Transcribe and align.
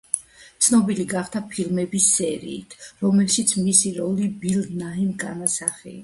ცნობილი 0.67 1.03
გახდა 1.09 1.41
ფილმების 1.49 2.07
სერიით, 2.13 2.73
რომელშიც 3.03 3.53
მისი 3.65 3.91
როლი 3.97 4.31
ბილ 4.45 4.65
ნაიმ 4.79 5.13
განასახიერა. 5.25 5.99